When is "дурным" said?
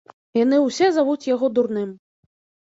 1.59-1.95